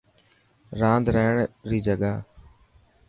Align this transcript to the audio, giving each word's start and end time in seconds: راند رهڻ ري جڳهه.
راند 0.79 1.05
رهڻ 1.15 1.35
ري 1.69 1.79
جڳهه. 1.85 2.13